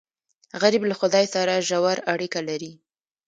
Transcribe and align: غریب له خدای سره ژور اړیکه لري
غریب 0.61 0.83
له 0.89 0.95
خدای 0.99 1.25
سره 1.35 1.55
ژور 1.67 1.97
اړیکه 2.13 2.39
لري 2.49 2.71